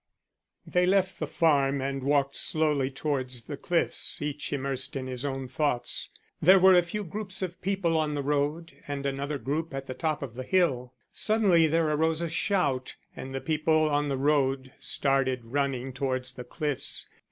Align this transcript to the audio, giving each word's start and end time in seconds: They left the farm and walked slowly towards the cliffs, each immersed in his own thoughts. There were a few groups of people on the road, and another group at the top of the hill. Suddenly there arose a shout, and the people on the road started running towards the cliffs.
They 0.65 0.87
left 0.87 1.19
the 1.19 1.27
farm 1.27 1.79
and 1.79 2.01
walked 2.01 2.35
slowly 2.35 2.89
towards 2.89 3.43
the 3.43 3.55
cliffs, 3.55 4.19
each 4.19 4.51
immersed 4.51 4.95
in 4.95 5.05
his 5.05 5.23
own 5.23 5.47
thoughts. 5.47 6.09
There 6.41 6.57
were 6.57 6.73
a 6.73 6.81
few 6.81 7.03
groups 7.03 7.43
of 7.43 7.61
people 7.61 7.95
on 7.95 8.15
the 8.15 8.23
road, 8.23 8.73
and 8.87 9.05
another 9.05 9.37
group 9.37 9.75
at 9.75 9.85
the 9.85 9.93
top 9.93 10.23
of 10.23 10.33
the 10.33 10.41
hill. 10.41 10.95
Suddenly 11.13 11.67
there 11.67 11.87
arose 11.87 12.19
a 12.21 12.29
shout, 12.29 12.95
and 13.15 13.35
the 13.35 13.41
people 13.41 13.91
on 13.91 14.09
the 14.09 14.17
road 14.17 14.73
started 14.79 15.45
running 15.45 15.93
towards 15.93 16.33
the 16.33 16.45
cliffs. 16.45 17.07